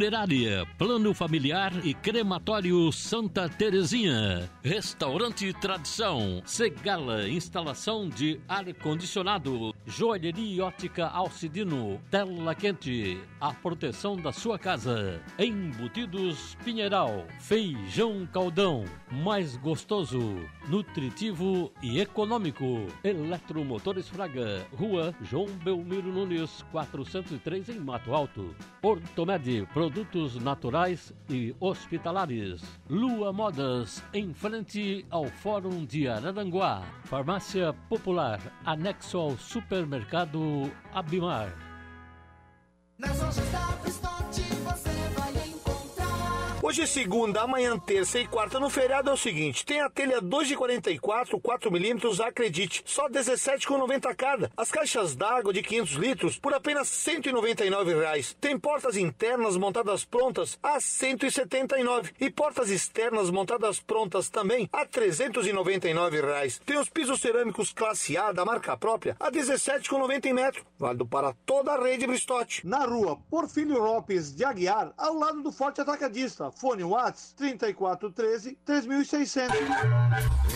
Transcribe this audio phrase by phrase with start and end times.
[0.00, 4.50] Funerária, Plano Familiar e Crematório Santa Terezinha.
[4.64, 6.40] Restaurante Tradição.
[6.46, 9.74] Segala, instalação de ar-condicionado.
[9.84, 12.00] Joalheria Ótica Alcidino.
[12.10, 13.20] Tela quente.
[13.38, 15.20] A proteção da sua casa.
[15.38, 17.26] Embutidos Pinheiral.
[17.38, 18.86] Feijão Caldão.
[19.10, 22.86] Mais gostoso, nutritivo e econômico.
[23.04, 24.66] Eletromotores Fraga.
[24.74, 28.54] Rua João Belmiro Nunes, 403 em Mato Alto.
[28.80, 32.62] Ortomed, produtos naturais e hospitalares.
[32.88, 36.82] Lua Modas, em frente ao Fórum de Araranguá.
[37.04, 41.52] Farmácia Popular, anexo ao supermercado Abimar.
[42.98, 44.19] Nas lojas da.
[46.62, 50.20] Hoje é segunda, amanhã terça e quarta no feriado é o seguinte: tem a telha
[50.20, 54.52] 2 de 44, 4mm, acredite, só 17,90 cada.
[54.54, 58.36] As caixas d'água de 500 litros por apenas 199 reais.
[58.38, 66.20] Tem portas internas montadas prontas a 179 e portas externas montadas prontas também a 399
[66.20, 66.60] reais.
[66.66, 71.32] Tem os pisos cerâmicos classe A da marca própria a 17,90 em metro, válido para
[71.46, 72.66] toda a rede Bristote.
[72.66, 76.49] Na rua Porfírio Lopes de Aguiar, ao lado do Forte Atacadista.
[76.50, 79.56] Fone watts 3413 3600.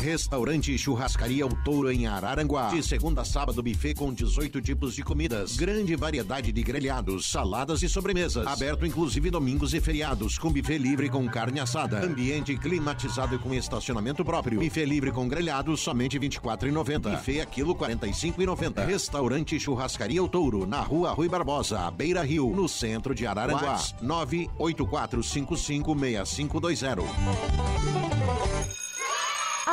[0.02, 2.68] Restaurante Churrascaria O Touro em Araranguá.
[2.68, 5.56] De segunda a sábado, buffet com 18 tipos de comidas.
[5.56, 8.46] Grande variedade de grelhados, saladas e sobremesas.
[8.46, 12.04] Aberto inclusive domingos e feriados, com buffet livre com carne assada.
[12.04, 14.60] Ambiente climatizado e com estacionamento próprio.
[14.60, 17.16] Buffet livre com grelhados, somente R$ 24,90.
[17.16, 18.86] Buffet aquilo R$ 45,90.
[18.86, 23.80] Restaurante Churrascaria O Touro, na rua Rui Barbosa, Beira Rio, no centro de Araranguá.
[24.02, 28.13] 98455 356520.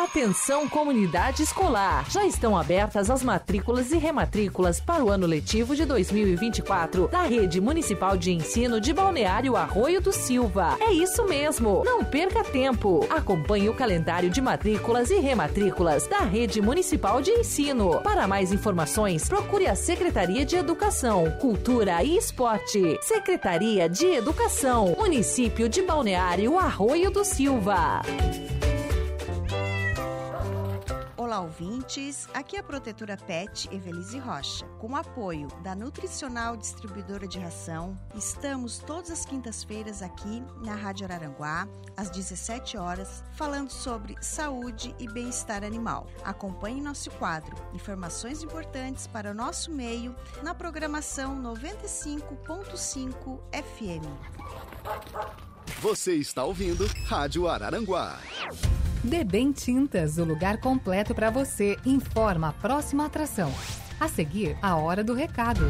[0.03, 2.09] Atenção comunidade escolar!
[2.09, 7.61] Já estão abertas as matrículas e rematrículas para o ano letivo de 2024 da Rede
[7.61, 10.75] Municipal de Ensino de Balneário Arroio do Silva.
[10.79, 11.83] É isso mesmo!
[11.85, 13.05] Não perca tempo!
[13.11, 18.01] Acompanhe o calendário de matrículas e rematrículas da Rede Municipal de Ensino.
[18.01, 22.97] Para mais informações, procure a Secretaria de Educação, Cultura e Esporte.
[23.03, 28.01] Secretaria de Educação, Município de Balneário Arroio do Silva.
[31.31, 32.27] Olá, ouvintes.
[32.33, 34.65] Aqui é a protetora Pet Evelise Rocha.
[34.79, 41.05] Com o apoio da Nutricional Distribuidora de Ração, estamos todas as quintas-feiras aqui na Rádio
[41.05, 46.05] Araranguá, às 17 horas, falando sobre saúde e bem-estar animal.
[46.25, 50.13] Acompanhe nosso quadro Informações importantes para o nosso meio
[50.43, 54.03] na programação 95.5 FM.
[55.79, 58.19] Você está ouvindo Rádio Araranguá.
[59.03, 61.75] Debem Tintas, o lugar completo para você.
[61.85, 63.51] Informa a próxima atração.
[63.99, 65.65] A seguir, a hora do recado.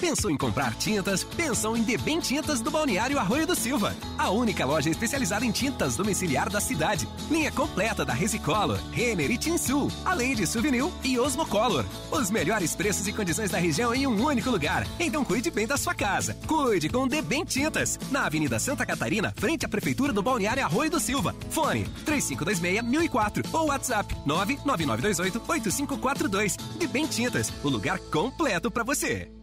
[0.00, 1.24] Pensou em comprar tintas?
[1.24, 3.94] Pensou em Debem Tintas do Balneário Arroio do Silva.
[4.16, 7.08] A única loja especializada em tintas domiciliar da cidade.
[7.28, 11.84] Linha completa da Resicolor, Renner e Tinsul, além de Souvenir e Osmocolor.
[12.12, 14.86] Os melhores preços e condições da região em um único lugar.
[15.00, 16.36] Então cuide bem da sua casa.
[16.46, 17.98] Cuide com Debem Tintas.
[18.12, 21.34] Na Avenida Santa Catarina, frente à Prefeitura do Balneário Arroio do Silva.
[21.50, 26.56] Fone 3526-1004 ou WhatsApp 99928-8542.
[26.78, 29.37] Debem Tintas, o lugar completo para você.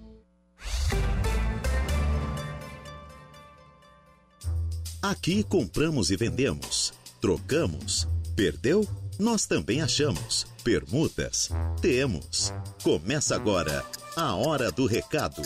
[5.01, 8.87] Aqui compramos e vendemos, trocamos, perdeu?
[9.19, 10.47] Nós também achamos.
[10.63, 11.51] Permutas?
[11.79, 12.51] Temos.
[12.83, 13.85] Começa agora
[14.17, 15.41] a Hora do Recado.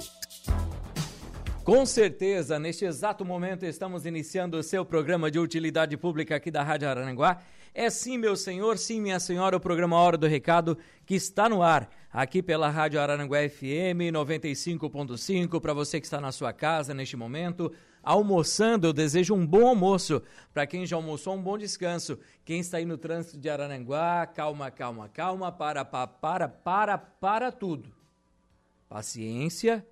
[1.63, 6.63] Com certeza, neste exato momento estamos iniciando o seu programa de utilidade pública aqui da
[6.63, 7.41] Rádio Araranguá.
[7.73, 11.61] É sim, meu senhor, sim, minha senhora, o programa Hora do Recado que está no
[11.61, 17.15] ar aqui pela Rádio Araranguá FM 95.5 para você que está na sua casa neste
[17.15, 17.71] momento,
[18.01, 20.21] almoçando, eu desejo um bom almoço.
[20.53, 22.19] Para quem já almoçou, um bom descanso.
[22.43, 27.51] Quem está aí no trânsito de Araranguá, calma, calma, calma, para, para, para, para, para
[27.51, 27.93] tudo.
[28.87, 29.85] Paciência,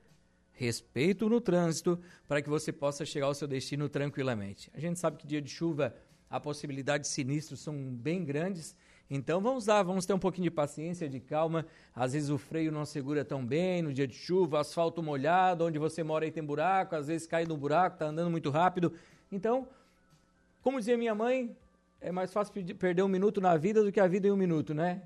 [0.51, 4.72] respeito no trânsito para que você possa chegar ao seu destino tranquilamente.
[4.73, 5.93] A gente sabe que dia de chuva
[6.29, 8.75] a possibilidade de sinistros são bem grandes.
[9.09, 11.65] Então vamos lá, vamos ter um pouquinho de paciência, de calma.
[11.95, 15.79] Às vezes o freio não segura tão bem no dia de chuva, asfalto molhado, onde
[15.79, 18.91] você mora aí tem buraco, às vezes cai no buraco, está andando muito rápido.
[19.31, 19.67] Então,
[20.61, 21.55] como dizia minha mãe,
[22.01, 24.73] é mais fácil perder um minuto na vida do que a vida em um minuto,
[24.73, 25.01] né?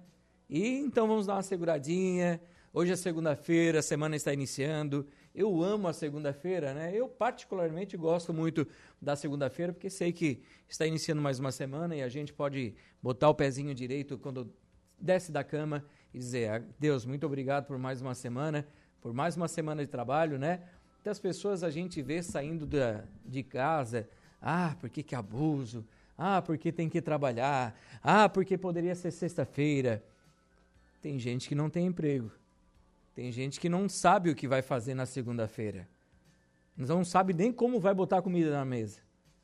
[0.49, 2.41] E então vamos dar uma seguradinha.
[2.73, 5.05] Hoje é segunda-feira, a semana está iniciando.
[5.33, 6.91] Eu amo a segunda-feira, né?
[6.93, 8.67] Eu particularmente gosto muito
[9.01, 13.29] da segunda-feira porque sei que está iniciando mais uma semana e a gente pode botar
[13.29, 14.53] o pezinho direito quando
[14.99, 18.67] desce da cama e dizer: "Deus, muito obrigado por mais uma semana,
[19.01, 20.61] por mais uma semana de trabalho, né?
[20.95, 24.07] Muitas pessoas a gente vê saindo da, de casa,
[24.41, 25.85] ah, porque que abuso,
[26.17, 30.03] ah, porque tem que trabalhar, ah, porque poderia ser sexta-feira.
[31.01, 32.31] Tem gente que não tem emprego.
[33.21, 35.87] Tem gente que não sabe o que vai fazer na segunda-feira.
[36.75, 38.99] Não sabe nem como vai botar comida na mesa.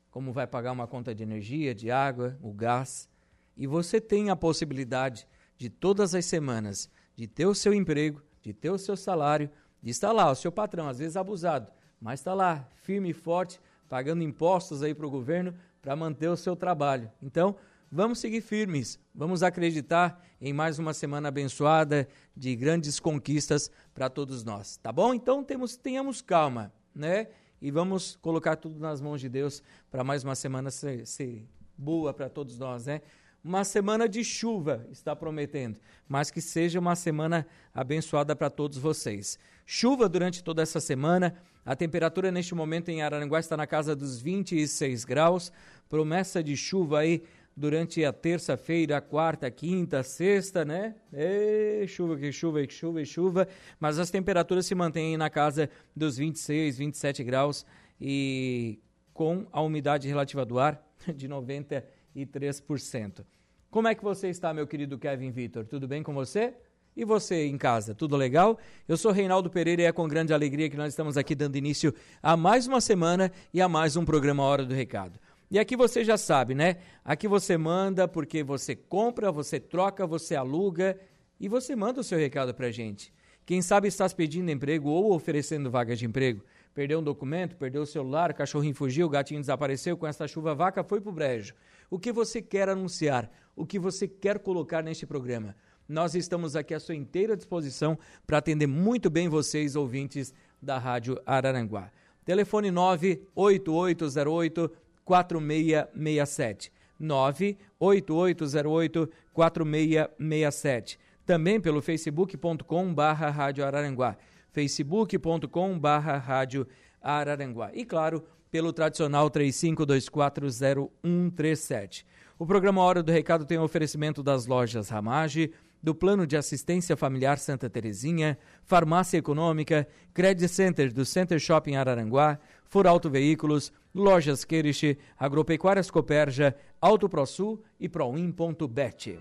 [0.09, 3.07] Como vai pagar uma conta de energia, de água, o gás.
[3.55, 5.27] E você tem a possibilidade
[5.59, 9.47] de todas as semanas de ter o seu emprego, de ter o seu salário,
[9.79, 11.71] de estar lá, o seu patrão, às vezes abusado,
[12.01, 15.53] mas está lá, firme e forte, pagando impostos aí para o governo
[15.83, 17.11] para manter o seu trabalho.
[17.21, 17.55] Então,
[17.91, 24.43] vamos seguir firmes, vamos acreditar em mais uma semana abençoada de grandes conquistas para todos
[24.43, 25.13] nós, tá bom?
[25.13, 27.27] Então, temos, tenhamos calma, né?
[27.61, 32.13] E vamos colocar tudo nas mãos de Deus para mais uma semana ser, ser boa
[32.13, 33.01] para todos nós, né?
[33.47, 39.39] uma semana de chuva, está prometendo, mas que seja uma semana abençoada para todos vocês.
[39.65, 41.33] Chuva durante toda essa semana,
[41.65, 45.51] a temperatura neste momento em Araranguá está na casa dos 26 graus,
[45.87, 47.23] promessa de chuva aí
[47.57, 50.93] durante a terça-feira, quarta, quinta, sexta, né?
[51.11, 53.47] E chuva, que chuva, que chuva, que chuva,
[53.79, 57.65] mas as temperaturas se mantêm na casa dos 26, 27 graus
[57.99, 58.77] e
[59.11, 63.25] com a umidade relativa do ar de 93%.
[63.71, 65.65] Como é que você está, meu querido Kevin Vitor?
[65.65, 66.53] Tudo bem com você?
[66.95, 68.57] E você em casa, tudo legal?
[68.87, 71.93] Eu sou Reinaldo Pereira e é com grande alegria que nós estamos aqui dando início
[72.21, 75.19] a mais uma semana e a mais um programa Hora do Recado.
[75.49, 76.77] E aqui você já sabe, né?
[77.03, 80.97] Aqui você manda porque você compra, você troca, você aluga
[81.39, 83.13] e você manda o seu recado pra gente.
[83.45, 86.43] Quem sabe estás pedindo emprego ou oferecendo vagas de emprego.
[86.73, 90.51] Perdeu um documento, perdeu o celular, o cachorrinho fugiu, o gatinho desapareceu, com esta chuva
[90.51, 91.55] a vaca foi pro brejo.
[91.89, 93.31] O que você quer anunciar?
[93.57, 95.55] o que você quer colocar neste programa.
[95.89, 101.19] Nós estamos aqui à sua inteira disposição para atender muito bem vocês, ouvintes da Rádio
[101.25, 101.91] Araranguá.
[102.23, 104.71] Telefone 98808
[105.07, 106.71] 4667.
[106.99, 110.99] 98808 4667.
[111.25, 114.17] Também pelo facebook.com barra Rádio Araranguá.
[114.51, 116.67] facebook.com barra Rádio
[117.01, 117.71] Araranguá.
[117.73, 118.21] E claro,
[118.51, 122.03] pelo tradicional 35240137.
[122.37, 126.97] O programa Hora do Recado tem um oferecimento das lojas Ramage, do Plano de Assistência
[126.97, 134.97] Familiar Santa Terezinha, Farmácia Econômica, Credit Center do Center Shopping Araranguá, Furauto Veículos, Lojas Queriche,
[135.17, 139.19] Agropecuárias Coperja, Auto ProSul e Proin.bet.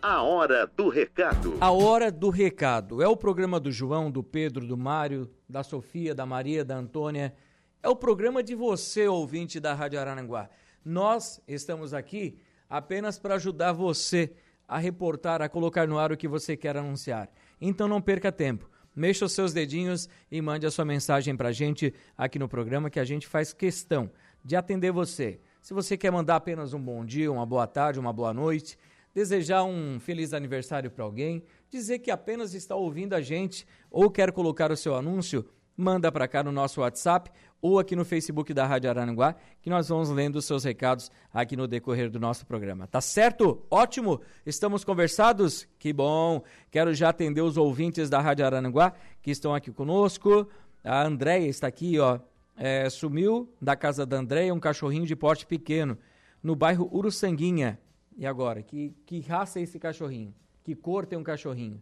[0.00, 1.54] A Hora do Recado.
[1.60, 6.14] A Hora do Recado é o programa do João, do Pedro, do Mário, da Sofia,
[6.14, 7.34] da Maria, da Antônia.
[7.82, 10.48] É o programa de você, ouvinte da Rádio Araranguá.
[10.84, 12.36] Nós estamos aqui
[12.68, 14.32] apenas para ajudar você
[14.66, 17.30] a reportar, a colocar no ar o que você quer anunciar.
[17.60, 18.70] Então não perca tempo.
[18.94, 22.90] Mexa os seus dedinhos e mande a sua mensagem para a gente aqui no programa
[22.90, 24.10] que a gente faz questão
[24.44, 25.40] de atender você.
[25.60, 28.76] Se você quer mandar apenas um bom dia, uma boa tarde, uma boa noite,
[29.14, 34.32] desejar um feliz aniversário para alguém, dizer que apenas está ouvindo a gente ou quer
[34.32, 37.30] colocar o seu anúncio, manda para cá no nosso WhatsApp
[37.62, 41.56] ou aqui no Facebook da Rádio Araranguá, que nós vamos lendo os seus recados aqui
[41.56, 42.88] no decorrer do nosso programa.
[42.88, 43.64] Tá certo?
[43.70, 44.20] Ótimo!
[44.44, 45.68] Estamos conversados?
[45.78, 46.42] Que bom!
[46.72, 48.92] Quero já atender os ouvintes da Rádio Araranguá
[49.22, 50.48] que estão aqui conosco.
[50.82, 52.18] A Andréia está aqui, ó.
[52.56, 55.96] É, sumiu da casa da Andréia um cachorrinho de porte pequeno,
[56.42, 57.78] no bairro Uruçanguinha.
[58.16, 58.60] E agora?
[58.62, 60.34] Que, que raça é esse cachorrinho?
[60.64, 61.80] Que cor tem um cachorrinho?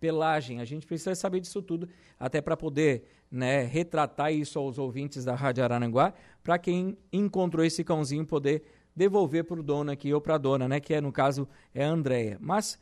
[0.00, 0.60] Pelagem.
[0.60, 1.88] A gente precisa saber disso tudo,
[2.18, 7.82] até para poder né, retratar isso aos ouvintes da Rádio Araranguá, para quem encontrou esse
[7.82, 8.62] cãozinho poder
[8.94, 11.84] devolver para o dono aqui ou para a dona, né, que é, no caso é
[11.84, 12.38] a Andréia.
[12.40, 12.78] Mas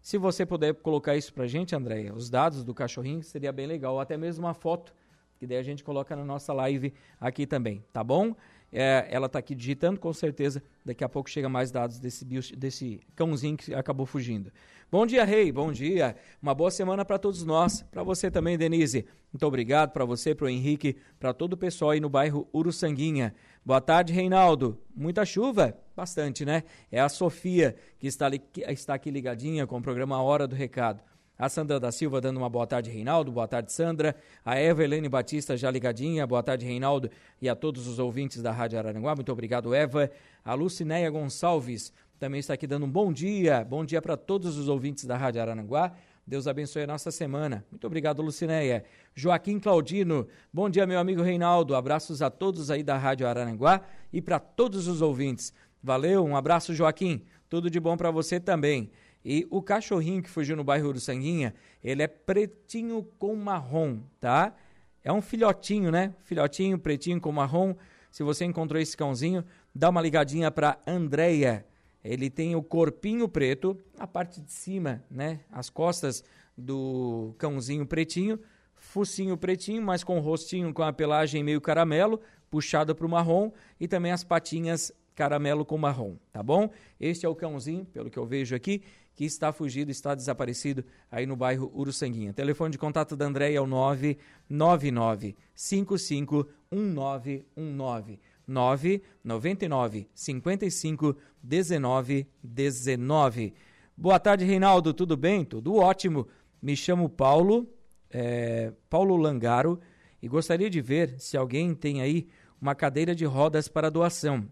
[0.00, 3.94] se você puder colocar isso para gente, Andréia, os dados do cachorrinho, seria bem legal,
[3.94, 4.94] ou até mesmo uma foto,
[5.38, 8.34] que daí a gente coloca na nossa live aqui também, tá bom?
[8.78, 13.00] É, ela está aqui digitando, com certeza daqui a pouco chega mais dados desse, desse
[13.14, 14.52] cãozinho que acabou fugindo.
[14.92, 15.50] Bom dia, Rei.
[15.50, 16.14] Bom dia.
[16.42, 17.80] Uma boa semana para todos nós.
[17.90, 19.06] Para você também, Denise.
[19.32, 23.34] Muito obrigado para você, para o Henrique, para todo o pessoal aí no bairro Uruçanguinha.
[23.64, 24.78] Boa tarde, Reinaldo.
[24.94, 25.74] Muita chuva?
[25.96, 26.62] Bastante, né?
[26.92, 30.54] É a Sofia que está, ali, que está aqui ligadinha com o programa Hora do
[30.54, 31.02] Recado.
[31.38, 33.30] A Sandra da Silva dando uma boa tarde, Reinaldo.
[33.30, 34.16] Boa tarde, Sandra.
[34.42, 36.26] A Eva Helene Batista já ligadinha.
[36.26, 37.10] Boa tarde, Reinaldo.
[37.42, 39.14] E a todos os ouvintes da Rádio Araranguá.
[39.14, 40.10] Muito obrigado, Eva.
[40.42, 43.62] A Lucinéia Gonçalves também está aqui dando um bom dia.
[43.68, 45.92] Bom dia para todos os ouvintes da Rádio Araranguá.
[46.26, 47.64] Deus abençoe a nossa semana.
[47.70, 48.84] Muito obrigado, Lucinéia.
[49.14, 51.76] Joaquim Claudino, bom dia, meu amigo Reinaldo.
[51.76, 55.52] Abraços a todos aí da Rádio Araranguá e para todos os ouvintes.
[55.82, 57.22] Valeu, um abraço, Joaquim.
[57.48, 58.90] Tudo de bom para você também.
[59.28, 61.52] E o cachorrinho que fugiu no bairro do Sanguinha,
[61.82, 64.54] ele é pretinho com marrom, tá?
[65.02, 66.14] É um filhotinho, né?
[66.22, 67.74] Filhotinho, pretinho com marrom.
[68.08, 71.66] Se você encontrou esse cãozinho, dá uma ligadinha para Andreia.
[72.04, 75.40] Ele tem o corpinho preto, a parte de cima, né?
[75.50, 76.22] As costas
[76.56, 78.38] do cãozinho pretinho,
[78.76, 83.50] focinho pretinho, mas com o rostinho com a pelagem meio caramelo, puxada para o marrom,
[83.80, 86.70] e também as patinhas caramelo com marrom, tá bom?
[87.00, 88.82] Este é o cãozinho, pelo que eu vejo aqui,
[89.16, 92.34] que está fugido, está desaparecido aí no bairro Uruçanguinha.
[92.34, 98.20] Telefone de contato da Andréia é o 999 55 1919.
[98.46, 103.54] 999 55 19 19.
[103.96, 104.92] Boa tarde, Reinaldo.
[104.92, 105.42] Tudo bem?
[105.44, 106.28] Tudo ótimo.
[106.60, 107.66] Me chamo Paulo,
[108.10, 109.80] é, Paulo Langaro,
[110.20, 112.28] e gostaria de ver se alguém tem aí
[112.60, 114.46] uma cadeira de rodas para doação,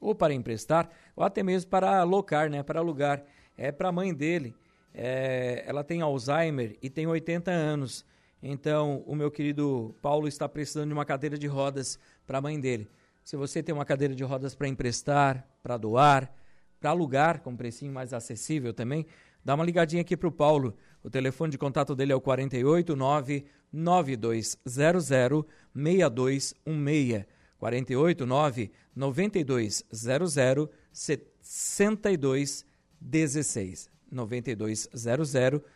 [0.00, 3.24] ou para emprestar, ou até mesmo para alocar, né, para alugar.
[3.58, 4.54] É para a mãe dele.
[4.94, 8.06] É, ela tem Alzheimer e tem 80 anos.
[8.40, 12.58] Então, o meu querido Paulo está precisando de uma cadeira de rodas para a mãe
[12.60, 12.88] dele.
[13.24, 16.32] Se você tem uma cadeira de rodas para emprestar, para doar,
[16.80, 19.04] para alugar com um precinho mais acessível também,
[19.44, 20.76] dá uma ligadinha aqui para o Paulo.
[21.02, 24.56] O telefone de contato dele é o 489 9200
[25.74, 27.26] 6216.
[27.58, 29.84] 489 9200
[30.92, 32.67] 6216.
[33.00, 33.90] 9200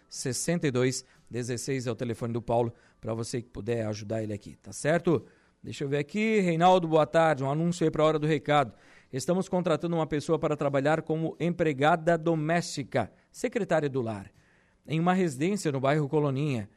[0.09, 5.25] 6216 é o telefone do Paulo para você que puder ajudar ele aqui, tá certo?
[5.63, 7.45] Deixa eu ver aqui, Reinaldo, boa tarde.
[7.45, 8.73] Um anúncio aí para a hora do recado.
[9.13, 14.31] Estamos contratando uma pessoa para trabalhar como empregada doméstica, secretária do lar,
[14.87, 16.69] em uma residência no bairro Coloninha.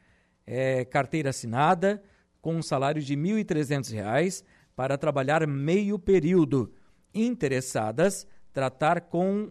[0.46, 2.00] É, carteira assinada,
[2.40, 4.44] com um salário de R$ 1.300
[4.76, 6.72] para trabalhar meio período.
[7.12, 9.50] Interessadas, tratar com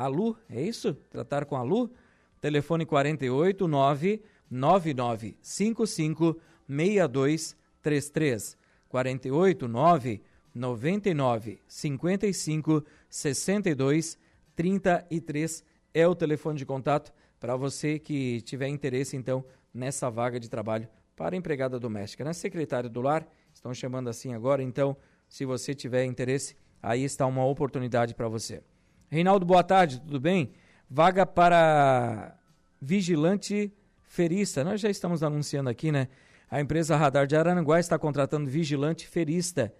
[0.00, 0.94] a Lu, é isso?
[1.10, 1.90] Tratar com a Lu?
[2.40, 8.56] Telefone 48 99955 6233
[8.88, 10.22] 48 9
[10.54, 14.18] 99 55 62
[14.56, 20.48] 33 é o telefone de contato para você que tiver interesse então nessa vaga de
[20.48, 22.24] trabalho para empregada doméstica.
[22.24, 24.96] Na secretária do lar, estão chamando assim agora, então
[25.28, 28.62] se você tiver interesse, aí está uma oportunidade para você.
[29.12, 30.52] Reinaldo, boa tarde, tudo bem?
[30.88, 32.38] Vaga para
[32.80, 33.72] vigilante
[34.04, 34.62] ferista.
[34.62, 36.06] Nós já estamos anunciando aqui, né?
[36.48, 39.74] A empresa Radar de Araranguá está contratando vigilante ferista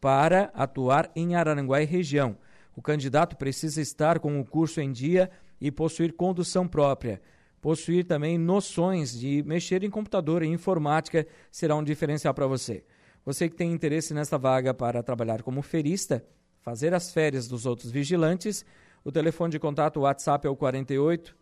[0.00, 2.38] para atuar em Araranguá e região.
[2.76, 7.20] O candidato precisa estar com o curso em dia e possuir condução própria.
[7.60, 12.84] Possuir também noções de mexer em computador e informática será um diferencial para você.
[13.24, 16.24] Você que tem interesse nesta vaga para trabalhar como ferista,
[16.60, 18.64] fazer as férias dos outros vigilantes,
[19.04, 21.36] o telefone de contato WhatsApp é o 48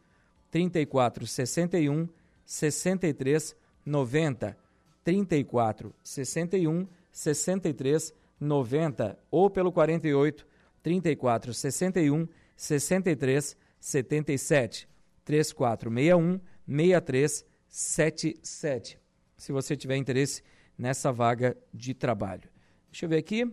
[0.51, 2.09] 34 61
[2.45, 4.57] 63 90
[5.05, 10.47] 34 61 63 90 ou pelo 48
[10.83, 14.89] 34 61 63 77
[15.25, 18.99] 3461 63 77.
[19.37, 20.43] Se você tiver interesse
[20.77, 22.49] nessa vaga de trabalho.
[22.91, 23.45] Deixa eu ver aqui.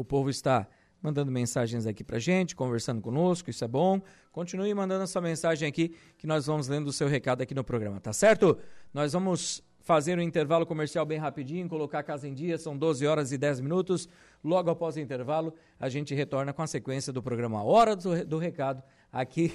[0.00, 0.66] O povo está
[1.02, 4.00] mandando mensagens aqui pra gente, conversando conosco, isso é bom.
[4.32, 8.00] Continue mandando essa mensagem aqui que nós vamos lendo o seu recado aqui no programa,
[8.00, 8.56] tá certo?
[8.92, 13.06] Nós vamos fazer um intervalo comercial bem rapidinho, colocar a casa em dia, são 12
[13.06, 14.08] horas e 10 minutos.
[14.42, 18.38] Logo após o intervalo, a gente retorna com a sequência do programa Hora do, do
[18.38, 18.82] Recado,
[19.12, 19.52] aqui,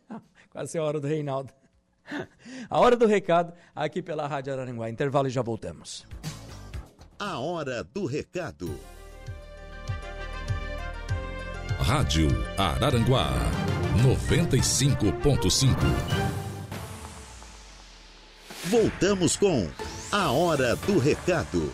[0.50, 1.52] quase a hora do Reinaldo.
[2.68, 4.90] A hora do recado, aqui pela Rádio Araranguá.
[4.90, 6.04] Intervalo e já voltamos.
[7.18, 8.74] A hora do recado.
[11.82, 13.28] Rádio Araranguá
[14.04, 15.74] 95.5.
[18.66, 19.68] Voltamos com
[20.12, 21.72] A Hora do Recado.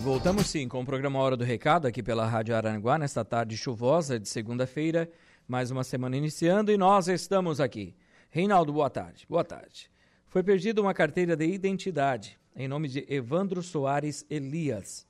[0.00, 4.18] Voltamos sim com o programa Hora do Recado aqui pela Rádio Aranguá, nesta tarde chuvosa
[4.18, 5.08] de segunda-feira,
[5.46, 7.94] mais uma semana iniciando e nós estamos aqui.
[8.28, 9.24] Reinaldo, boa tarde.
[9.28, 9.88] Boa tarde.
[10.26, 15.06] Foi perdida uma carteira de identidade em nome de Evandro Soares Elias.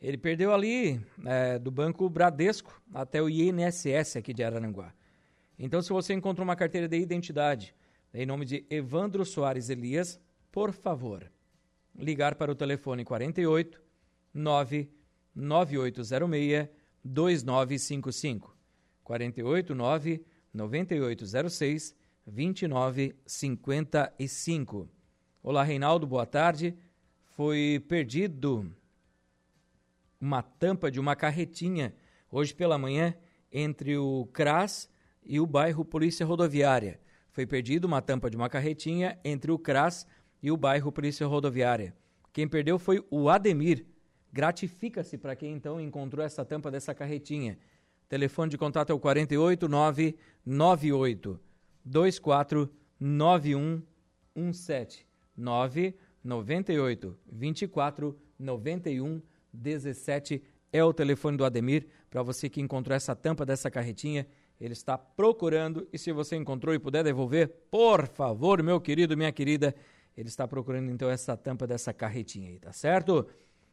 [0.00, 4.94] Ele perdeu ali é, do Banco Bradesco até o INSS aqui de Araranguá.
[5.58, 7.74] Então, se você encontra uma carteira de identidade
[8.12, 11.30] em nome de Evandro Soares Elias, por favor,
[11.94, 13.80] ligar para o telefone 48
[14.34, 16.68] 99806
[17.04, 18.56] 2955.
[19.04, 21.94] 48 9 9806
[22.26, 24.88] 2955.
[25.42, 26.76] Olá, Reinaldo, boa tarde.
[27.34, 28.70] Foi perdido
[30.20, 31.94] uma tampa de uma carretinha
[32.30, 33.14] hoje pela manhã
[33.50, 34.86] entre o CRAS
[35.24, 37.00] e o bairro Polícia Rodoviária.
[37.32, 40.06] Foi perdida uma tampa de uma carretinha entre o CRAS
[40.42, 41.96] e o bairro Polícia Rodoviária.
[42.34, 43.86] Quem perdeu foi o Ademir.
[44.30, 47.58] Gratifica-se para quem então encontrou essa tampa dessa carretinha.
[48.10, 51.40] Telefone de contato é o 489 98
[51.86, 52.70] 24
[53.00, 59.22] 9117 998 24 91
[59.52, 64.26] 17 é o telefone do Ademir para você que encontrou essa tampa dessa carretinha.
[64.60, 69.32] Ele está procurando e se você encontrou e puder devolver, por favor, meu querido, minha
[69.32, 69.74] querida,
[70.16, 73.26] ele está procurando então essa tampa dessa carretinha aí, tá certo?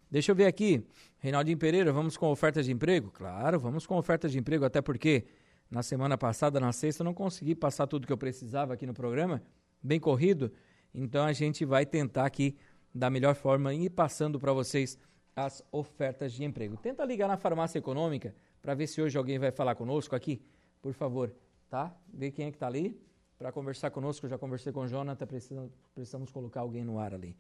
[0.10, 0.86] Deixa eu ver aqui.
[1.20, 3.12] Reinaldinho Pereira, vamos com ofertas de emprego?
[3.12, 5.26] Claro, vamos com ofertas de emprego, até porque
[5.70, 8.94] na semana passada, na sexta, eu não consegui passar tudo que eu precisava aqui no
[8.94, 9.44] programa,
[9.84, 10.52] bem corrido.
[11.00, 12.58] Então a gente vai tentar aqui,
[12.92, 14.98] da melhor forma, ir passando para vocês
[15.36, 16.76] as ofertas de emprego.
[16.76, 20.42] Tenta ligar na farmácia econômica para ver se hoje alguém vai falar conosco aqui,
[20.82, 21.32] por favor,
[21.70, 21.96] tá?
[22.12, 23.00] Vê quem é que está ali
[23.38, 24.26] para conversar conosco.
[24.26, 27.38] Eu já conversei com o Jonathan, precisamos, precisamos colocar alguém no ar ali.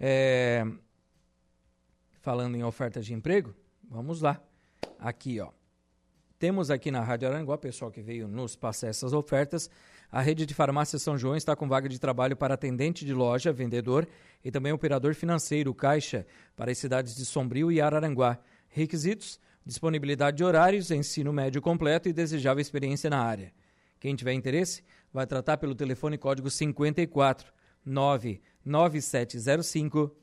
[0.00, 0.64] É,
[2.22, 4.42] falando em ofertas de emprego, vamos lá.
[4.98, 5.50] Aqui, ó.
[6.38, 9.68] Temos aqui na Rádio Aranguá, pessoal que veio nos passar essas ofertas.
[10.10, 13.52] A rede de farmácia São João está com vaga de trabalho para atendente de loja,
[13.52, 14.08] vendedor
[14.42, 18.38] e também operador financeiro, caixa, para as cidades de Sombrio e Araranguá.
[18.68, 23.52] Requisitos: disponibilidade de horários, ensino médio completo e desejável experiência na área.
[24.00, 27.52] Quem tiver interesse, vai tratar pelo telefone código 54
[27.84, 30.16] 99705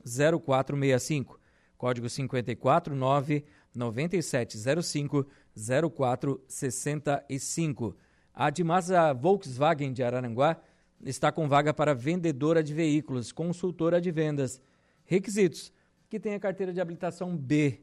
[0.44, 1.38] 0465.
[1.78, 7.96] Código 54 99705 0465.
[8.38, 10.60] A Dimasa Volkswagen de Araranguá
[11.02, 14.60] está com vaga para vendedora de veículos, consultora de vendas.
[15.06, 15.72] Requisitos:
[16.10, 17.80] que tenha carteira de habilitação B,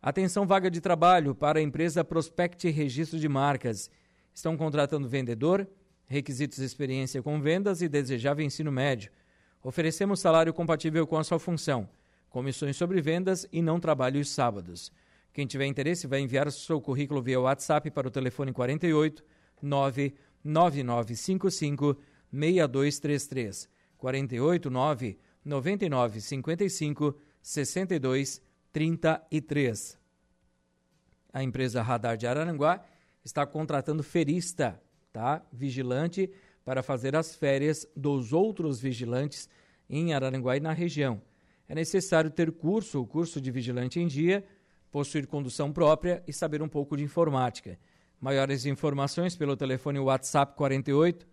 [0.00, 3.90] Atenção vaga de trabalho para a empresa Prospect Registro de Marcas.
[4.32, 5.68] Estão contratando vendedor,
[6.06, 9.12] requisitos experiência com vendas e desejável ensino médio.
[9.64, 11.88] Oferecemos salário compatível com a sua função,
[12.28, 14.92] comissões sobre vendas e não trabalho os sábados.
[15.32, 19.24] Quem tiver interesse vai enviar seu currículo via WhatsApp para o telefone 48
[19.62, 21.96] 99955
[22.30, 23.70] 6233.
[23.96, 29.98] 48 9 9955 62 33.
[31.32, 32.84] A empresa Radar de Araranguá
[33.24, 34.78] está contratando ferista
[35.14, 35.40] tá?
[35.52, 36.28] Vigilante
[36.64, 39.50] para fazer as férias dos outros vigilantes
[39.88, 41.20] em Araranguá e na região.
[41.68, 44.44] É necessário ter curso, o curso de vigilante em dia,
[44.90, 47.78] possuir condução própria e saber um pouco de informática.
[48.20, 51.26] Maiores informações pelo telefone WhatsApp 48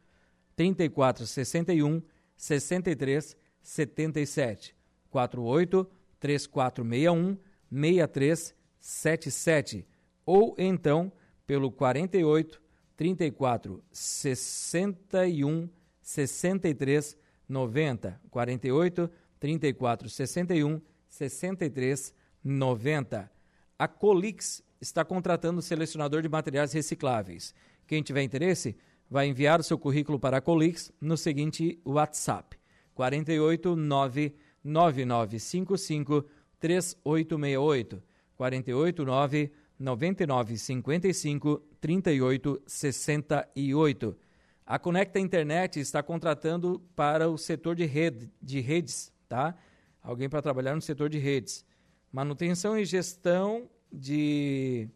[0.56, 2.02] 34 61
[2.36, 4.76] 63 77
[5.10, 5.88] 48
[6.20, 7.38] 3461
[7.72, 9.88] 6377
[10.26, 11.12] ou então
[11.46, 12.61] pelo 48
[13.02, 15.68] 34 61
[16.04, 17.18] 63
[17.50, 19.10] 90 48
[19.40, 23.32] 34 61 63 90.
[23.80, 27.56] A Colix está contratando selecionador de materiais recicláveis.
[27.88, 28.78] Quem tiver interesse,
[29.10, 32.56] vai enviar o seu currículo para a Colix no seguinte WhatsApp:
[32.94, 36.24] 48 9 9955
[36.60, 38.04] 3868
[38.36, 44.18] 48 9 9955 3868.
[44.66, 49.54] A Conecta Internet está contratando para o setor de, rede, de redes, tá?
[50.02, 51.66] Alguém para trabalhar no setor de redes.
[52.12, 54.88] Manutenção e gestão de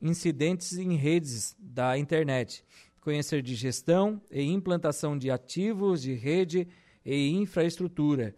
[0.00, 2.64] incidentes em redes da internet.
[3.00, 6.68] Conhecer de gestão e implantação de ativos de rede
[7.04, 8.34] e infraestrutura.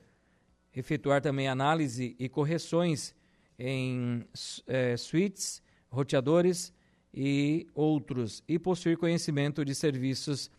[0.74, 3.14] Efetuar também análise e correções
[3.58, 4.24] em
[4.66, 6.72] é, suítes, roteadores
[7.14, 10.50] e outros, e possuir conhecimento de serviços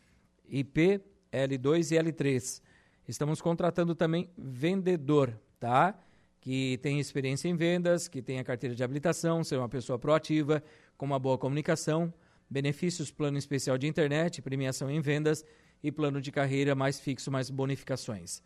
[0.47, 2.61] IP, L2 e L3.
[3.07, 5.99] Estamos contratando também vendedor, tá?
[6.39, 10.63] Que tem experiência em vendas, que tem a carteira de habilitação, ser uma pessoa proativa,
[10.95, 12.13] com uma boa comunicação,
[12.47, 15.43] benefícios, plano especial de internet, premiação em vendas
[15.81, 18.41] e plano de carreira mais fixo, mais bonificações.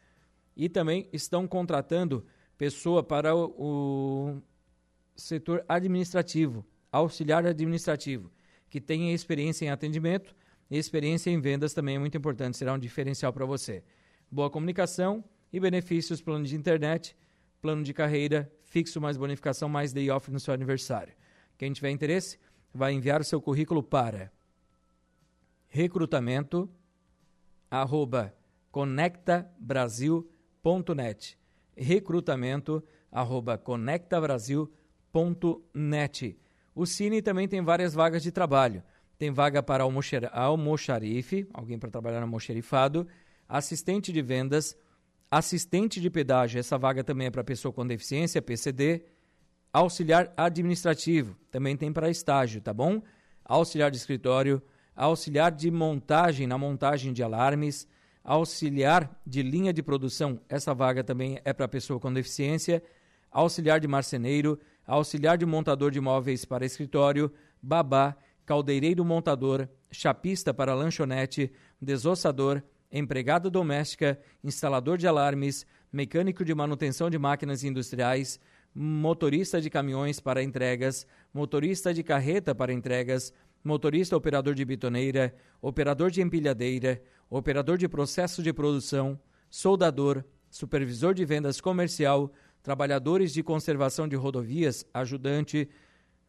[0.55, 2.25] E também estão contratando
[2.57, 4.41] pessoa para o, o
[5.15, 8.31] setor administrativo, auxiliar administrativo,
[8.69, 10.35] que tenha experiência em atendimento
[10.69, 13.83] e experiência em vendas também é muito importante, será um diferencial para você.
[14.29, 17.15] Boa comunicação e benefícios, plano de internet,
[17.61, 21.13] plano de carreira, fixo mais bonificação, mais day off no seu aniversário.
[21.57, 22.37] Quem tiver interesse,
[22.73, 24.31] vai enviar o seu currículo para
[25.67, 26.69] recrutamento
[27.69, 28.33] arroba
[28.71, 31.37] conectabrasil.net
[31.75, 36.39] recrutamento arroba conectabrasil.net
[36.77, 38.83] O Cine também tem várias vagas de trabalho.
[39.17, 43.07] Tem vaga para almoxarife, alguém para trabalhar no almoxarifado,
[43.49, 44.77] assistente de vendas,
[45.31, 49.05] assistente de pedágio, essa vaga também é para pessoa com deficiência, PCD,
[49.73, 53.01] auxiliar administrativo, também tem para estágio, tá bom?
[53.43, 54.61] Auxiliar de escritório,
[54.95, 57.87] auxiliar de montagem, na montagem de alarmes,
[58.23, 62.83] auxiliar de linha de produção, essa vaga também é para pessoa com deficiência,
[63.31, 70.73] auxiliar de marceneiro, auxiliar de montador de móveis para escritório, babá, caldeireiro montador, chapista para
[70.73, 78.39] lanchonete, desossador, empregada doméstica, instalador de alarmes, mecânico de manutenção de máquinas industriais,
[78.73, 86.09] motorista de caminhões para entregas, motorista de carreta para entregas, motorista operador de bitoneira, operador
[86.09, 89.19] de empilhadeira, operador de processo de produção,
[89.49, 92.31] soldador, supervisor de vendas comercial,
[92.67, 95.69] trabalhadores de conservação de rodovias, ajudante,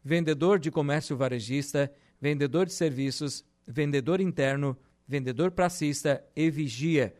[0.01, 7.13] vendedor de comércio varejista, vendedor de serviços, vendedor interno, vendedor pracista e vigia.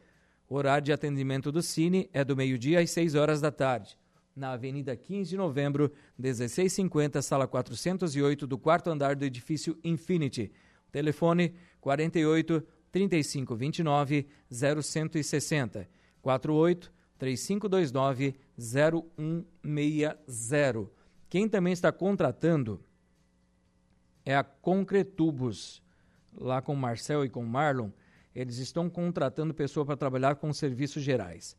[0.47, 3.97] O horário de atendimento do Cine é do meio-dia às 6 horas da tarde.
[4.33, 10.49] Na Avenida 15 de Novembro, 1650, sala 408, do quarto andar do edifício Infinity.
[10.93, 15.89] Telefone 48 35 29 0160
[16.21, 20.89] 48 3529 0160.
[21.29, 22.83] Quem também está contratando
[24.25, 25.83] é a Concretubos.
[26.37, 27.89] Lá com Marcel e com Marlon,
[28.35, 31.57] eles estão contratando pessoa para trabalhar com serviços gerais.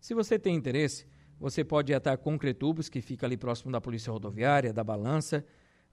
[0.00, 1.06] Se você tem interesse,
[1.38, 5.44] você pode ir até a Concretubos, que fica ali próximo da Polícia Rodoviária, da Balança,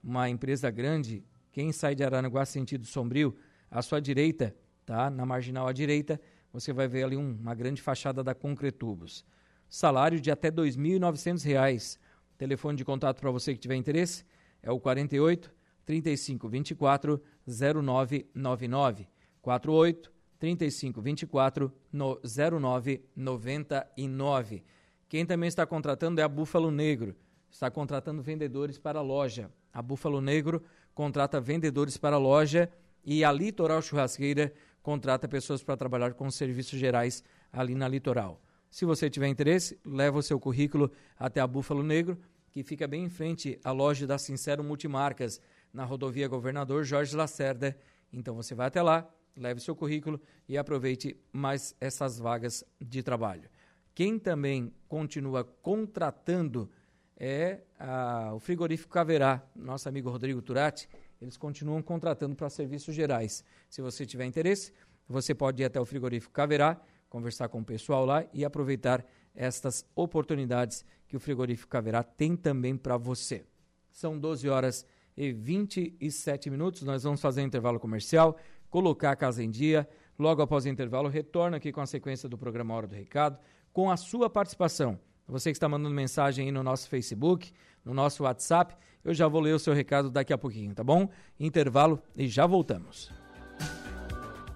[0.03, 1.23] uma empresa grande.
[1.51, 3.35] Quem sai de Aranaguá sentido sombrio,
[3.69, 5.09] à sua direita, tá?
[5.09, 6.19] Na marginal à direita,
[6.51, 9.23] você vai ver ali um, uma grande fachada da Concretubos.
[9.69, 11.97] Salário de até R$ 2.900.
[12.37, 14.25] Telefone de contato para você que tiver interesse
[14.61, 15.53] é o 48
[15.85, 19.07] 35 24 0999
[19.41, 24.63] 48 35 24 no 09 99.
[25.07, 27.15] Quem também está contratando é a Búfalo Negro.
[27.49, 29.49] Está contratando vendedores para a loja.
[29.71, 32.69] A Búfalo Negro contrata vendedores para a loja
[33.03, 38.41] e a Litoral Churrasqueira contrata pessoas para trabalhar com serviços gerais ali na Litoral.
[38.75, 42.19] Se você tiver interesse, leva o seu currículo até a Búfalo Negro,
[42.51, 45.39] que fica bem em frente à loja da Sincero Multimarcas
[45.71, 47.73] na rodovia Governador Jorge Lacerda.
[48.11, 53.49] Então você vai até lá, leve seu currículo e aproveite mais essas vagas de trabalho.
[53.93, 56.69] Quem também continua contratando
[57.15, 60.89] é a, o frigorífico Caverá, nosso amigo Rodrigo Turati.
[61.21, 63.41] Eles continuam contratando para serviços gerais.
[63.69, 64.73] Se você tiver interesse,
[65.07, 66.77] você pode ir até o frigorífico Caverá,
[67.09, 72.75] conversar com o pessoal lá e aproveitar estas oportunidades que o frigorífico Caverá tem também
[72.75, 73.45] para você.
[73.91, 76.83] São 12 horas e 27 minutos.
[76.83, 78.37] Nós vamos fazer um intervalo comercial,
[78.69, 79.87] colocar a casa em dia.
[80.17, 83.37] Logo após o intervalo, retorno aqui com a sequência do programa Hora do Recado,
[83.71, 84.99] com a sua participação.
[85.27, 87.51] Você que está mandando mensagem aí no nosso Facebook,
[87.83, 91.09] no nosso WhatsApp, eu já vou ler o seu recado daqui a pouquinho, tá bom?
[91.39, 93.11] Intervalo e já voltamos.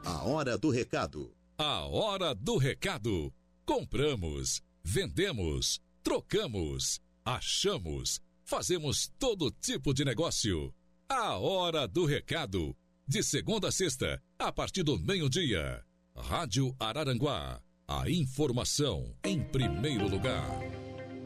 [0.06, 1.39] A hora do recado.
[1.60, 3.32] A hora do recado.
[3.66, 8.20] Compramos, vendemos, trocamos, achamos
[8.50, 10.74] Fazemos todo tipo de negócio.
[11.08, 12.76] A Hora do Recado.
[13.08, 15.86] De segunda a sexta, a partir do meio-dia.
[16.18, 17.62] Rádio Araranguá.
[17.88, 20.50] A informação em primeiro lugar.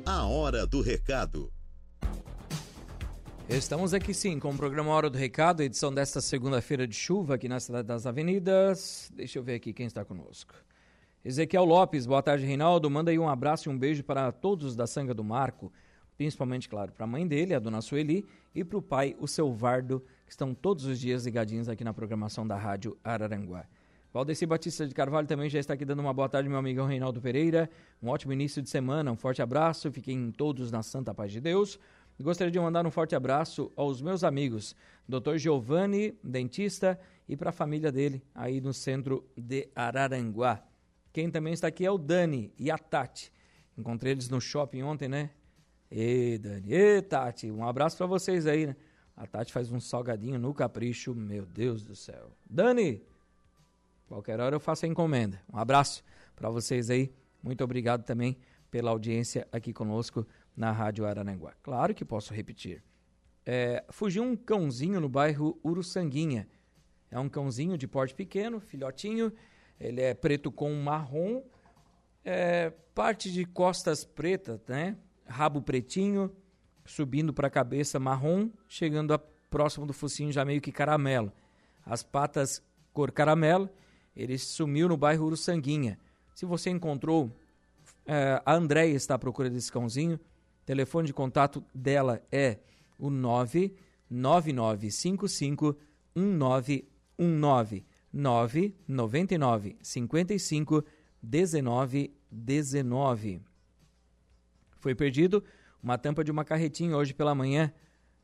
[0.05, 1.52] A Hora do Recado.
[3.49, 7.47] Estamos aqui sim com o programa Hora do Recado, edição desta segunda-feira de chuva aqui
[7.47, 9.11] na Cidade das Avenidas.
[9.15, 10.53] Deixa eu ver aqui quem está conosco.
[11.23, 12.89] Ezequiel Lopes, boa tarde, Reinaldo.
[12.89, 15.71] Manda aí um abraço e um beijo para todos da Sanga do Marco
[16.17, 19.51] Principalmente, claro, para a mãe dele, a dona Sueli, e para o pai, o seu
[19.51, 23.65] Vardo, que estão todos os dias ligadinhos aqui na programação da Rádio Araranguá.
[24.13, 27.19] Valdeci Batista de Carvalho também já está aqui dando uma boa tarde, meu amigão Reinaldo
[27.19, 27.67] Pereira.
[28.01, 31.79] Um ótimo início de semana, um forte abraço, fiquem todos na santa paz de Deus.
[32.21, 34.75] Gostaria de mandar um forte abraço aos meus amigos,
[35.07, 35.37] Dr.
[35.37, 40.63] Giovanni, dentista, e para a família dele, aí no centro de Araranguá.
[41.11, 43.31] Quem também está aqui é o Dani e a Tati.
[43.77, 45.31] Encontrei eles no shopping ontem, né?
[45.89, 48.75] Ê, Dani, ê, Tati, um abraço para vocês aí, né?
[49.15, 52.31] A Tati faz um salgadinho no capricho, meu Deus do céu.
[52.49, 53.01] Dani,
[54.07, 55.41] qualquer hora eu faço a encomenda.
[55.51, 56.03] Um abraço
[56.35, 57.13] para vocês aí.
[57.41, 58.37] Muito obrigado também
[58.71, 61.53] pela audiência aqui conosco na Rádio Arananguá.
[61.61, 62.83] Claro que posso repetir.
[63.45, 66.47] É, fugiu um cãozinho no bairro Uruçanguinha.
[67.11, 69.31] É um cãozinho de porte pequeno, filhotinho.
[69.79, 71.43] Ele é preto com marrom,
[72.23, 74.95] é, parte de costas pretas, né?
[75.25, 76.31] Rabo pretinho,
[76.85, 81.31] subindo para a cabeça marrom, chegando a, próximo do focinho já meio que caramelo.
[81.85, 82.63] As patas
[82.93, 83.69] cor caramelo.
[84.15, 85.97] Ele sumiu no bairro Uruçanguinha.
[86.35, 87.35] Se você encontrou,
[88.05, 90.19] é, a Andréia está à procura desse cãozinho
[90.65, 92.59] Telefone de contato dela é
[92.97, 95.77] o 99955
[96.15, 100.85] 1919 999 55
[101.21, 103.41] 19 19.
[104.79, 105.43] Foi perdido
[105.81, 107.73] uma tampa de uma carretinha hoje pela manhã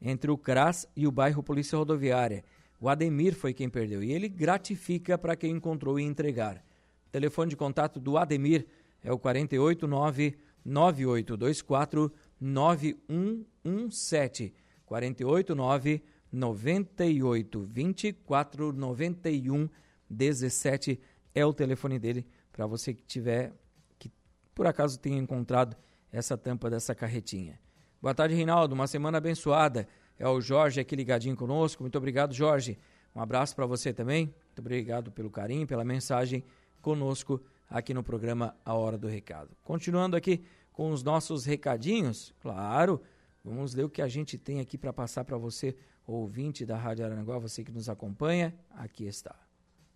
[0.01, 2.45] entre o CRAS e o bairro Polícia Rodoviária.
[2.79, 6.63] O Ademir foi quem perdeu e ele gratifica para quem encontrou e entregar.
[7.07, 8.65] O telefone de contato do Ademir
[9.03, 14.53] é o 489 9824 9117
[14.85, 19.67] 489 98 24 91
[20.09, 20.99] 17
[21.33, 23.53] é o telefone dele para você que tiver
[23.97, 24.11] que
[24.53, 25.75] por acaso tenha encontrado
[26.11, 27.59] essa tampa dessa carretinha.
[28.01, 28.73] Boa tarde, Reinaldo.
[28.73, 29.87] Uma semana abençoada.
[30.17, 31.83] É o Jorge aqui ligadinho conosco.
[31.83, 32.77] Muito obrigado, Jorge.
[33.15, 34.25] Um abraço para você também.
[34.25, 36.43] Muito obrigado pelo carinho, pela mensagem
[36.81, 39.55] conosco aqui no programa A Hora do Recado.
[39.63, 40.43] Continuando aqui
[40.79, 43.01] com os nossos recadinhos, claro,
[43.43, 45.75] vamos ler o que a gente tem aqui para passar para você,
[46.07, 49.35] ouvinte da Rádio Aranguá, você que nos acompanha, aqui está.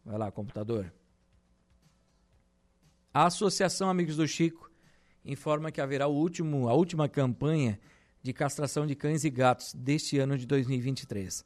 [0.04, 0.94] Vai lá, computador.
[3.14, 4.70] A Associação Amigos do Chico
[5.24, 7.80] informa que haverá o último, a última campanha
[8.22, 11.46] de castração de cães e gatos deste ano de 2023.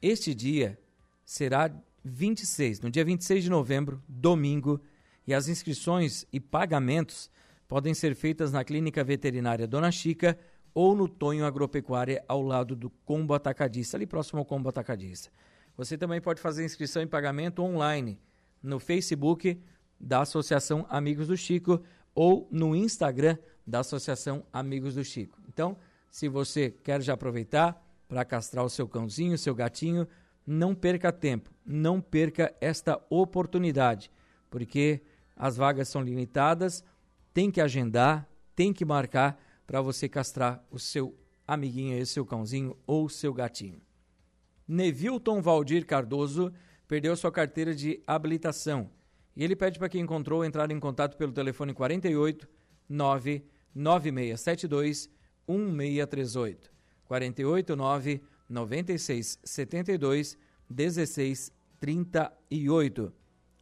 [0.00, 0.80] Este dia
[1.22, 1.70] será
[2.02, 4.80] 26, no dia 26 de novembro, domingo,
[5.26, 7.30] e as inscrições e pagamentos
[7.68, 10.38] podem ser feitas na Clínica Veterinária Dona Chica
[10.74, 15.30] ou no Tonho Agropecuária ao lado do Combo Atacadista, ali próximo ao Combo Atacadista.
[15.76, 18.18] Você também pode fazer inscrição e pagamento online
[18.62, 19.60] no Facebook
[20.00, 21.82] da Associação Amigos do Chico
[22.14, 25.38] ou no Instagram da Associação Amigos do Chico.
[25.46, 25.76] Então,
[26.10, 30.08] se você quer já aproveitar para castrar o seu cãozinho, o seu gatinho,
[30.46, 34.10] não perca tempo, não perca esta oportunidade,
[34.48, 35.02] porque
[35.36, 36.82] as vagas são limitadas,
[37.32, 42.76] tem que agendar, tem que marcar para você castrar o seu amiguinho, o seu cãozinho
[42.86, 43.80] ou seu gatinho.
[44.66, 46.52] Nevilton Valdir Cardoso
[46.86, 48.90] perdeu sua carteira de habilitação
[49.34, 52.48] e ele pede para quem encontrou entrar em contato pelo telefone 48
[52.88, 55.08] 99672
[55.46, 56.70] 1638.
[57.04, 60.36] 48 9 96 72
[60.68, 63.12] 16 38.